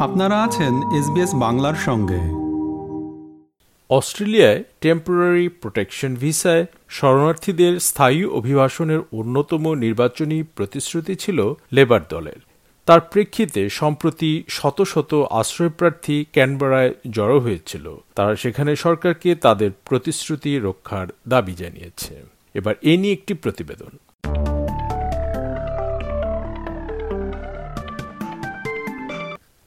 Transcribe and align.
আপনারা 0.00 0.42
আছেন 0.42 0.74
এসবিএস 0.98 1.34
বাংলার 1.34 1.74
সঙ্গে। 1.74 2.20
অস্ট্রেলিয়ায় 3.90 4.64
টেম্পোরারি 4.80 5.48
প্রোটেকশন 5.48 6.14
ভিসায় 6.14 6.66
শরণার্থীদের 6.88 7.80
স্থায়ী 7.80 8.24
অভিবাসনের 8.24 9.00
অন্যতম 9.12 9.74
নির্বাচনী 9.74 10.42
প্রতিশ্রুতি 10.42 11.14
ছিল 11.14 11.54
লেবার 11.72 12.00
দলের। 12.08 12.40
তার 12.86 13.00
প্রেক্ষিতে 13.00 13.68
সম্প্রতি 13.68 14.44
শত 14.48 14.82
শত 14.82 15.26
আশ্রয়প্রার্থী 15.30 16.24
ক্যানবেরায় 16.32 16.94
জড়ো 17.10 17.38
হয়েছিল। 17.40 17.96
তারা 18.14 18.36
সেখানে 18.36 18.76
সরকারকে 18.76 19.34
তাদের 19.34 19.70
প্রতিশ্রুতি 19.84 20.58
রক্ষার 20.58 21.06
দাবি 21.28 21.54
জানিয়েছে। 21.54 22.24
এবার 22.54 22.74
এ 22.82 22.96
নিয়ে 22.96 23.12
একটি 23.12 23.34
প্রতিবেদন। 23.34 23.98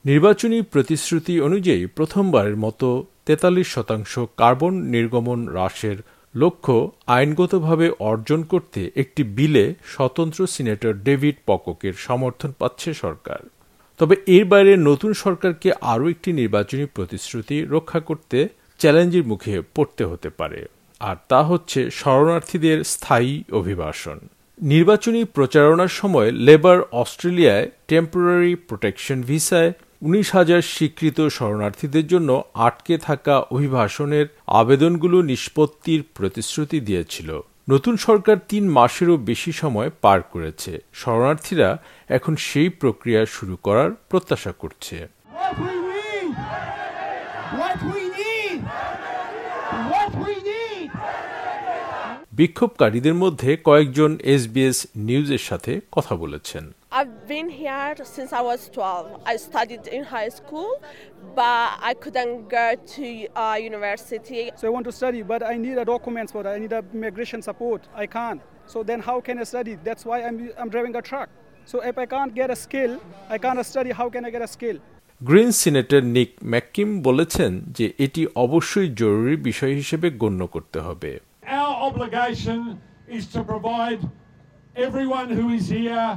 নির্বাচনী 0.05 0.61
প্রতিশ্রুতি 0.61 1.41
অনুযায়ী 1.41 1.85
প্রথমবারের 1.85 2.57
মতো 2.57 3.05
তেতাল্লিশ 3.25 3.67
শতাংশ 3.73 4.19
কার্বন 4.37 4.73
নির্গমন 4.73 5.47
হ্রাসের 5.47 5.97
লক্ষ্য 6.35 6.91
আইনগতভাবে 7.07 7.91
অর্জন 7.99 8.43
করতে 8.43 8.91
একটি 8.95 9.23
বিলে 9.23 9.73
স্বতন্ত্র 9.85 10.47
সিনেটর 10.47 10.93
ডেভিড 10.93 11.35
পককের 11.45 11.93
সমর্থন 11.93 12.51
পাচ্ছে 12.59 12.93
সরকার। 12.93 13.39
তবে 13.99 14.15
এর 14.27 14.45
বাইরে 14.45 14.77
নতুন 14.77 15.13
সরকারকে 15.13 15.71
আরও 15.81 16.09
একটি 16.09 16.33
নির্বাচনী 16.33 16.85
প্রতিশ্রুতি 16.85 17.57
রক্ষা 17.69 17.99
করতে 17.99 18.47
চ্যালেঞ্জের 18.79 19.25
মুখে 19.25 19.61
পড়তে 19.75 20.03
হতে 20.03 20.29
পারে। 20.29 20.65
আর 20.99 21.15
তা 21.27 21.43
হচ্ছে 21.43 21.91
শরণার্থীদের 21.91 22.83
স্থায়ী 22.83 23.43
অভিবাসন। 23.52 24.19
নির্বাচনী 24.61 25.23
প্রচারণার 25.23 25.88
সময় 25.88 26.31
লেবার 26.31 26.79
অস্ট্রেলিয়ায় 26.91 27.69
টেম্পোরারি 27.88 28.55
প্রোটেকশন 28.55 29.21
ভিসায় 29.21 29.71
উনিশ 30.02 30.27
হাজার 30.35 30.61
স্বীকৃত 30.61 31.27
শরণার্থীদের 31.27 32.07
জন্য 32.07 32.44
আটকে 32.53 32.97
থাকা 32.97 33.35
অভিবাসনের 33.52 34.25
আবেদনগুলো 34.47 35.21
নিষ্পত্তির 35.21 36.03
প্রতিশ্রুতি 36.16 36.80
দিয়েছিল। 36.80 37.30
নতুন 37.69 37.97
সরকার 37.97 38.38
তিন 38.49 38.63
মাসেরও 38.69 39.17
বেশি 39.17 39.52
সময় 39.52 39.89
পার 40.02 40.21
করেছে। 40.21 40.71
শরণার্থীরা 40.93 41.77
এখন 42.09 42.35
সেই 42.35 42.69
প্রক্রিয়া 42.69 43.25
শুরু 43.25 43.55
করার 43.63 43.91
প্রত্যাশা 44.09 44.52
করছে! 44.52 44.97
বিক্ষোভকারীদের 52.33 53.13
মধ্যে 53.13 53.58
কয়েকজন 53.63 54.17
এসবিএস 54.23 54.88
নিউজের 54.95 55.38
সাথে 55.39 55.80
কথা 55.91 56.15
বলেছেন। 56.15 56.63
I've 56.94 57.25
been 57.25 57.47
here 57.47 57.95
since 58.03 58.34
I 58.34 58.42
was 58.42 58.67
12. 58.67 59.22
I 59.25 59.38
studied 59.38 59.88
in 59.88 60.03
high 60.03 60.28
school, 60.28 60.81
but 61.33 61.78
I 61.81 61.94
couldn't 61.98 62.50
go 62.50 62.75
to 62.75 63.28
uh, 63.33 63.58
university. 63.61 64.52
So 64.58 64.67
I 64.67 64.72
want 64.72 64.83
to 64.88 64.92
study, 64.92 65.22
but 65.22 65.42
I 65.42 65.56
need 65.56 65.78
a 65.78 65.86
documents 65.86 66.33
for 66.33 66.44
that. 66.44 66.53
I 66.53 66.59
need 66.59 66.73
a 66.73 66.83
migration 66.92 67.42
support. 67.42 67.88
I 67.95 68.08
can't. 68.08 68.42
So 68.66 68.83
then 68.83 69.00
how 69.00 69.22
can 69.22 69.39
I 69.39 69.44
study? 69.44 69.78
That's 69.81 70.03
why 70.03 70.23
I'm, 70.23 70.52
I'm 70.58 70.67
driving 70.67 70.94
a 70.98 71.02
truck. 71.02 71.30
So 71.64 71.81
if 71.81 71.98
I 71.98 72.06
can't 72.06 72.36
get 72.36 72.52
a 72.52 72.58
skill, 72.58 73.00
I 73.30 73.38
can't 73.38 73.66
study, 73.66 73.92
how 73.92 74.09
can 74.09 74.26
I 74.26 74.30
get 74.30 74.42
a 74.42 74.48
skill? 74.48 74.80
Green 75.30 75.52
senator 75.61 76.02
Nick 76.16 76.31
McKim 76.52 76.89
বলেছেন 77.08 77.52
যে 77.78 77.86
এটি 78.05 78.23
অবশ্যই 78.45 78.89
জরুরি 79.02 79.36
বিষয় 79.50 79.73
হিসেবে 79.81 80.08
গণ্য 80.22 80.42
করতে 80.55 80.80
হবে 80.88 81.11
Our 81.59 81.76
obligation 81.89 82.59
is 83.17 83.23
to 83.33 83.39
provide 83.52 84.02
everyone 84.86 85.30
who 85.38 85.45
is 85.58 85.66
here 85.78 86.09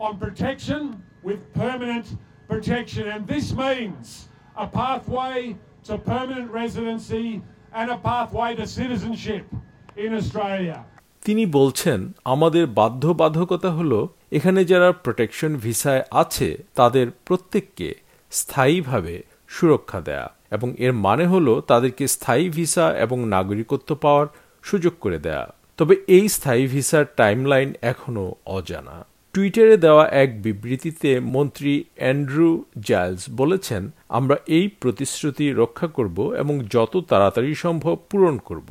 on 0.00 0.18
protection 0.18 1.02
with 1.22 1.40
permanent 1.54 2.06
protection. 2.48 3.08
And 3.08 3.26
this 3.26 3.54
means 3.54 4.28
a 4.56 4.66
pathway 4.68 5.56
to 5.84 5.98
permanent 5.98 6.50
residency 6.50 7.42
and 7.72 7.90
a 7.90 7.98
pathway 7.98 8.54
to 8.56 8.66
citizenship 8.66 9.44
in 9.96 10.10
Australia. 10.14 10.78
তিনি 11.22 11.44
বলছেন, 11.58 12.00
আমাদের 12.24 12.64
বাধ্যবাধকতা 12.80 13.70
হলো 13.78 14.00
এখানে 14.32 14.60
যারা 14.64 14.88
প্রোটেকশন 15.04 15.52
ভিসায় 15.64 16.02
আছে, 16.22 16.48
তাদের 16.78 17.06
প্রত্যেককে 17.26 17.88
স্থায়ীভাবে 18.32 19.14
সুরক্ষা 19.48 20.00
দেয়া 20.00 20.26
এবং 20.52 20.68
এর 20.84 20.92
মানে 21.06 21.24
হলো 21.26 21.52
তাদেরকে 21.70 22.04
স্থায়ী 22.16 22.46
ভিসা 22.56 22.86
এবং 23.04 23.18
নাগরিকত্ব 23.36 23.90
পাওয়ার 24.04 24.26
সুযোগ 24.64 24.94
করে 25.04 25.18
দেয়া 25.26 25.44
তবে 25.78 25.94
এই 26.16 26.26
স্থায়ী 26.28 26.64
ভিসার 26.66 27.04
টাইমলাইন 27.20 27.68
এখনও 27.82 28.26
অজানা 28.46 28.96
টুইটারে 29.34 29.76
দেওয়া 29.84 30.04
এক 30.22 30.30
বিবৃতিতে 30.44 31.10
মন্ত্রী 31.34 31.74
অ্যান্ড্রু 32.00 32.50
জাইলস 32.88 33.22
বলেছেন, 33.40 33.82
আমরা 34.18 34.36
এই 34.56 34.66
প্রতিশ্রুতি 34.82 35.46
রক্ষা 35.62 35.88
করব 35.96 36.18
এবং 36.42 36.54
যত 36.74 36.92
তাড়াতাড়ি 37.10 37.52
সম্ভব 37.64 37.96
পূরণ 38.10 38.36
করব। 38.48 38.70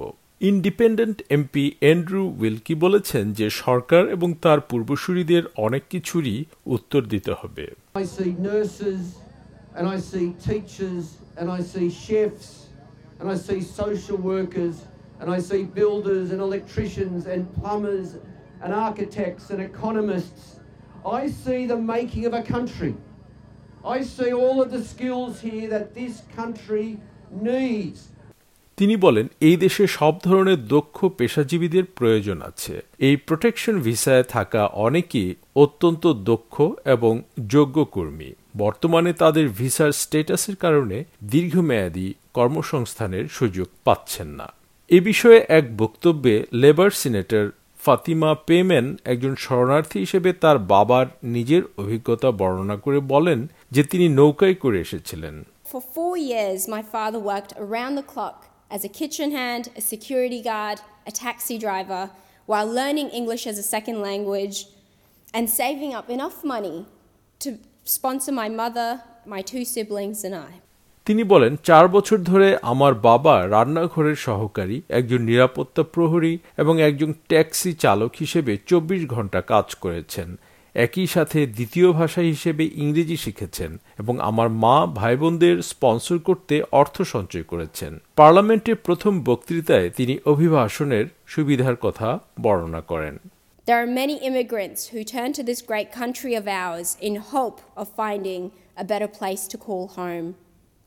ইন্ডিপেন্ডেন্ট 0.51 1.17
এমপি 1.35 1.65
অ্যান্ড্রু 1.81 2.23
উইলকি 2.41 2.73
বলেছেন 2.85 3.23
যে, 3.39 3.47
সরকার 3.63 4.03
এবং 4.15 4.29
তার 4.43 4.59
পূর্বসূরিদের 4.69 5.43
অনেক 5.65 5.83
কিছুরই 5.93 6.37
উত্তর 6.75 7.01
দিতে 7.13 7.31
হবে। 7.39 7.65
And 13.19 13.29
I 13.37 13.39
see 13.47 13.61
social 13.83 14.17
workers, 14.33 14.75
and 15.19 15.27
I 15.37 15.39
see 15.49 15.63
builders 15.79 16.25
and 16.33 16.39
electricians 16.49 17.21
and 17.33 17.41
plumbers 17.57 18.09
and 18.63 18.73
architects 18.73 19.45
and 19.49 19.59
economists. 19.61 20.43
I 21.19 21.21
see 21.43 21.61
the 21.65 21.79
making 21.93 22.23
of 22.25 22.33
a 22.33 22.43
country. 22.43 22.93
I 23.85 23.97
see 24.05 24.31
all 24.33 24.57
of 24.61 24.71
the 24.71 24.83
skills 24.83 25.41
here 25.41 25.67
that 25.69 25.85
this 25.93 26.13
country 26.37 26.87
needs. 27.47 27.99
তিনি 28.77 28.95
বলেন, 28.97 29.25
এই 29.41 29.57
দেশে 29.57 29.83
সব 29.99 30.13
ধরনের 30.23 30.59
দক্ষ 30.65 30.97
পেশাজীবীদের 31.19 31.85
প্রয়োজন 31.97 32.37
আছে 32.41 32.73
এই 32.99 33.15
প্রোটেকশন 33.27 33.75
ভিসায় 33.79 34.25
থাকা 34.35 34.61
অনেকেই 34.85 35.29
অত্যন্ত 35.55 36.03
দক্ষ 36.31 36.55
এবং 36.85 37.13
যোগ্য 37.47 37.77
কর্মী 37.95 38.29
বর্তমানে 38.57 39.11
তাদের 39.13 39.45
ভিসার 39.59 39.91
স্টেটাসের 40.01 40.55
কারণে 40.55 40.97
দীর্ঘমেয়াদী 41.33 42.07
কর্মসংস্থানের 42.33 43.25
সুযোগ 43.27 43.67
পাচ্ছেন 43.85 44.29
না 44.39 44.47
এ 44.91 44.99
বিষয়ে 45.01 45.39
এক 45.49 45.65
বক্তব্যে 45.77 46.35
লেবার 46.53 46.91
সিনেটর 47.01 47.45
ফাতিমা 47.85 48.31
পেমেন 48.47 48.85
একজন 49.11 49.33
শরণার্থী 49.45 49.97
হিসেবে 50.05 50.29
তার 50.43 50.57
বাবার 50.71 51.07
নিজের 51.35 51.63
অভিজ্ঞতা 51.81 52.29
বর্ণনা 52.41 52.75
করে 52.85 52.99
বলেন 53.13 53.39
যে 53.75 53.81
তিনি 53.91 54.07
নৌকায় 54.19 54.55
করে 54.63 54.77
এসেছিলেন 54.85 55.35
For 55.71 55.81
four 55.97 56.15
years, 56.31 56.59
my 56.75 56.83
father 56.93 57.21
worked 57.31 57.53
around 57.65 57.93
the 57.99 58.07
clock 58.13 58.37
as 58.75 58.81
a 58.89 58.91
kitchen 58.99 59.29
hand, 59.39 59.63
a 59.81 59.83
security 59.93 60.41
guard, 60.49 60.77
a 61.11 61.13
taxi 61.25 61.55
driver, 61.65 62.03
while 62.51 62.67
learning 62.79 63.07
English 63.19 63.43
as 63.51 63.57
a 63.63 63.67
second 63.75 63.97
language 64.09 64.57
and 65.35 65.45
saving 65.61 65.91
up 65.99 66.07
enough 66.17 66.37
money 66.55 66.77
to 67.43 67.49
sponsor 67.95 68.31
my 68.43 68.49
mother, 68.61 68.89
my 69.33 69.41
two 69.51 69.63
siblings, 69.75 70.19
and 70.27 70.35
I. 70.49 70.51
তিনি 71.05 71.23
বলেন 71.23 71.55
চার 71.63 71.87
বছর 71.87 72.17
ধরে 72.17 72.57
আমার 72.61 72.93
বাবা 72.93 73.47
রান্নাঘরের 73.47 74.15
সহকারী 74.15 74.81
একজন 74.89 75.21
নিরাপত্তা 75.21 75.83
প্রহরী 75.83 76.33
এবং 76.57 76.81
একজন 76.81 77.13
ট্যাক্সি 77.27 77.73
চালক 77.73 78.11
হিসেবে 78.19 78.57
চব্বিশ 78.67 79.01
ঘণ্টা 79.07 79.41
কাজ 79.41 79.75
করেছেন। 79.75 80.35
একই 80.75 81.07
সাথে 81.07 81.39
দ্বিতীয় 81.47 81.91
ভাষা 81.91 82.21
হিসেবে 82.21 82.63
ইংরেজি 82.75 83.17
শিখেছেন 83.17 83.71
এবং 83.99 84.19
আমার 84.19 84.49
মা 84.49 84.85
ভাই 84.85 85.15
বোনদের 85.17 85.61
স্পন্সর 85.61 86.17
করতে 86.19 86.63
অর্থ 86.71 87.01
সঞ্চয় 87.01 87.43
করেছেন। 87.43 88.01
পার্লামেন্টের 88.15 88.75
প্রথম 88.75 89.13
বক্তৃতায় 89.23 89.89
তিনি 89.89 90.19
অভিভাষণের 90.25 91.05
সুবিধার 91.25 91.75
কথা 91.75 92.19
বর্ণনা 92.41 92.81
করেন। 92.81 93.15
There 93.67 93.79
are 93.83 93.91
many 94.03 94.15
immigrants 94.29 94.81
who 94.91 94.99
turn 95.15 95.29
to 95.37 95.43
this 95.49 95.59
great 95.71 95.89
country 96.01 96.33
of 96.41 96.45
ours 96.63 96.89
in 97.07 97.13
hope 97.33 97.59
of 97.81 97.85
finding 98.01 98.43
a 98.83 98.85
better 98.91 99.09
place 99.19 99.43
to 99.51 99.57
call 99.65 99.85
home, 99.99 100.27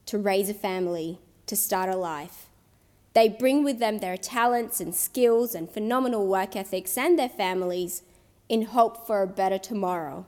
to 0.10 0.18
raise 0.18 0.50
a 0.50 0.54
family, 0.68 1.20
to 1.48 1.56
start 1.56 1.90
a 1.90 1.96
life. 1.96 2.38
They 3.14 3.28
bring 3.28 3.64
with 3.64 3.80
them 3.80 4.00
their 4.00 4.18
talents 4.18 4.80
and 4.80 4.94
skills 4.96 5.54
and 5.54 5.70
phenomenal 5.70 6.26
work 6.28 6.56
ethics 6.56 6.98
and 6.98 7.20
their 7.20 7.34
families 7.44 8.04
in 8.50 8.62
hope 8.78 8.96
for 9.08 9.22
a 9.22 9.28
better 9.28 9.58
tomorrow. 9.58 10.26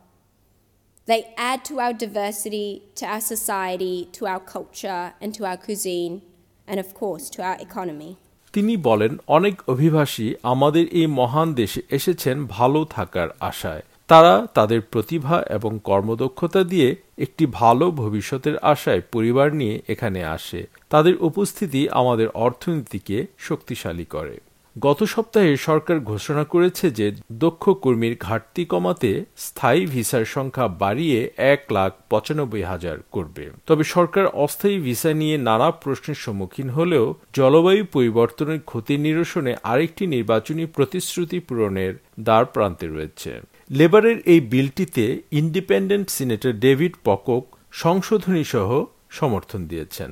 They 1.05 1.33
add 1.37 1.65
to 1.65 1.79
our 1.79 1.93
diversity, 1.93 2.83
to 2.95 3.05
our 3.05 3.21
society, 3.21 4.07
to 4.13 4.25
our 4.25 4.39
culture, 4.39 5.13
and 5.21 5.33
to 5.35 5.45
our 5.45 5.57
cuisine, 5.57 6.21
and 6.67 6.79
of 6.79 6.93
course 6.93 7.29
to 7.35 7.39
our 7.43 7.57
economy. 7.67 8.11
তিনি 8.55 8.73
বলেন 8.87 9.13
অনেক 9.37 9.55
অভিবাসী 9.73 10.27
আমাদের 10.53 10.85
এই 10.99 11.07
মহান 11.19 11.47
দেশে 11.59 11.81
এসেছেন 11.97 12.37
ভালো 12.57 12.79
থাকার 12.95 13.29
আশায় 13.49 13.83
তারা 14.08 14.34
তাদের 14.54 14.80
প্রতিভা 14.92 15.36
এবং 15.56 15.72
কর্মদক্ষতা 15.84 16.62
দিয়ে 16.64 16.88
একটি 17.18 17.44
ভালো 17.60 17.86
ভবিষ্যতের 17.90 18.56
আশায় 18.72 19.02
পরিবার 19.12 19.48
নিয়ে 19.54 19.74
এখানে 19.88 20.20
আসে। 20.36 20.60
তাদের 20.90 21.14
উপস্থিতি 21.20 21.80
আমাদের 21.90 22.28
অর্থনীতিকে 22.46 23.26
শক্তিশালী 23.38 24.04
করে। 24.04 24.36
গত 24.76 25.00
সপ্তাহে 25.04 25.52
সরকার 25.56 25.96
ঘোষণা 26.00 26.44
করেছে 26.44 26.86
যে 26.90 27.06
দক্ষ 27.32 27.64
কর্মীর 27.84 28.14
ঘাটতি 28.20 28.62
কমাতে 28.64 29.10
স্থায়ী 29.36 29.82
ভিসার 29.86 30.24
সংখ্যা 30.24 30.66
বাড়িয়ে 30.82 31.30
এক 31.36 31.60
লাখ 31.72 31.90
পঁচানব্বই 32.10 32.62
হাজার 32.62 32.96
করবে। 33.12 33.44
তবে 33.66 33.84
সরকার 33.84 34.26
অস্থায়ী 34.44 34.76
ভিসা 34.78 35.12
নিয়ে 35.12 35.36
নানা 35.38 35.68
প্রশ্নের 35.70 36.18
সম্মুখীন 36.24 36.68
হলেও 36.70 37.06
জলবায়ু 37.32 37.82
পরিবর্তনের 37.92 38.60
ক্ষতি 38.60 38.94
নিরসনে 38.96 39.52
আরেকটি 39.62 40.04
নির্বাচনী 40.06 40.64
প্রতিশ্রুতি 40.66 41.38
পূরণের 41.40 41.92
দ্বার 42.20 42.44
প্রান্তে 42.44 42.86
রয়েছে। 42.86 43.32
লেবারের 43.70 44.18
এই 44.32 44.40
বিলটিতে 44.40 45.04
ইন্ডিপেন্ডেন্ট 45.30 46.06
সিনেটর 46.10 46.52
ডেভিড 46.52 46.94
পকক 47.04 47.44
সংশোধনী 47.70 48.44
সহ 48.52 48.68
সমর্থন 49.18 49.60
দিয়েছেন 49.70 50.10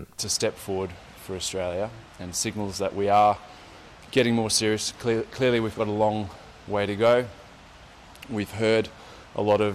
getting 4.17 4.35
more 4.35 4.53
serious. 4.61 4.85
Clear, 5.03 5.23
clearly, 5.37 5.61
we've 5.65 5.81
got 5.83 5.89
a 5.97 5.99
long 6.05 6.19
way 6.75 6.85
to 6.87 6.97
go. 7.09 7.15
We've 8.37 8.55
heard 8.65 8.89
a 9.35 9.43
lot 9.51 9.61
of 9.61 9.75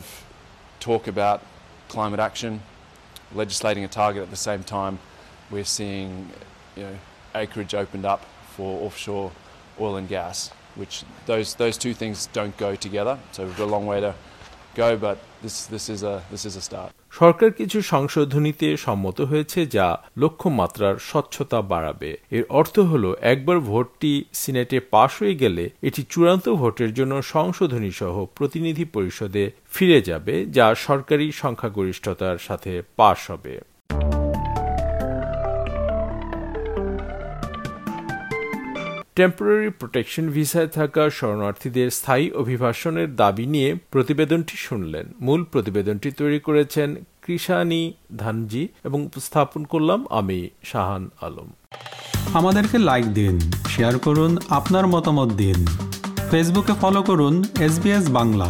talk 0.80 1.04
about 1.08 1.38
climate 1.88 2.22
action, 2.30 2.54
legislating 3.42 3.84
a 3.84 3.92
target 4.02 4.22
at 4.24 4.32
the 4.38 4.44
same 4.50 4.64
time. 4.64 4.96
We're 5.52 5.72
seeing 5.80 6.10
you 6.78 6.84
know, 6.88 6.96
acreage 7.36 7.74
opened 7.84 8.06
up 8.14 8.22
for 8.56 8.70
offshore 8.86 9.32
oil 9.80 9.96
and 9.96 10.08
gas, 10.18 10.38
which 10.76 11.04
those, 11.26 11.56
those 11.56 11.78
two 11.78 11.94
things 11.94 12.28
don't 12.28 12.56
go 12.58 12.76
together. 12.76 13.18
So 13.32 13.46
we've 13.46 13.58
got 13.58 13.66
a 13.66 13.72
long 13.72 13.86
way 13.86 14.00
to 14.02 14.14
go, 14.76 14.98
but 14.98 15.18
this, 15.42 15.66
this, 15.66 15.90
is, 15.90 16.04
a, 16.04 16.24
this 16.32 16.46
is 16.46 16.56
a 16.56 16.62
start. 16.62 16.92
সরকার 17.12 17.50
কিছু 17.52 17.80
সংশোধনীতে 17.82 18.68
সম্মত 18.78 19.18
হয়েছে 19.22 19.60
যা 19.66 19.88
লক্ষ্যমাত্রার 20.18 20.96
স্বচ্ছতা 21.10 21.60
বাড়াবে 21.62 22.12
এর 22.32 22.44
অর্থ 22.50 22.76
হল 22.92 23.04
একবার 23.22 23.58
ভোটটি 23.60 24.12
সিনেটে 24.34 24.78
পাশ 24.92 25.12
হয়ে 25.22 25.36
গেলে 25.36 25.64
এটি 25.82 26.02
চূড়ান্ত 26.10 26.46
ভোটের 26.54 26.92
জন্য 26.94 27.14
সংশোধনী 27.32 27.92
সহ 27.92 28.16
প্রতিনিধি 28.38 28.86
পরিষদে 28.86 29.44
ফিরে 29.72 30.00
যাবে 30.02 30.36
যা 30.52 30.68
সরকারি 30.88 31.26
সংখ্যাগরিষ্ঠতার 31.32 32.38
সাথে 32.38 32.72
পাশ 32.96 33.20
হবে 33.32 33.54
টেম্পোরারি 39.22 39.70
প্রোটেকশন 39.70 40.26
ভিসায় 40.30 40.68
থাকা 40.68 41.04
শরণার্থীদের 41.10 41.90
স্থায়ী 41.92 42.26
অভিবাসনের 42.32 43.10
দাবি 43.16 43.46
নিয়ে 43.46 43.70
প্রতিবেদনটি 43.92 44.56
শুনলেন। 44.58 45.06
মূল 45.22 45.42
প্রতিবেদনটি 45.44 46.10
তৈরি 46.12 46.40
করেছেন 46.40 46.90
কৃষানি 47.26 47.84
ধানজি 48.18 48.64
এবং 48.84 49.00
উপস্থাপন 49.06 49.62
করলাম 49.64 50.00
আমি 50.10 50.40
শাহান 50.64 51.04
আলম। 51.22 51.50
আমাদেরকে 52.34 52.78
লাইক 52.90 53.06
দিন 53.20 53.36
শেয়ার 53.74 53.96
করুন, 53.98 54.32
আপনার 54.50 54.86
মতামত 54.88 55.30
দিন। 55.34 55.60
ফেসবুকে 56.32 56.74
ফলো 56.82 57.02
করুন 57.04 57.36
এস 57.66 57.76
বাংলা 58.10 58.50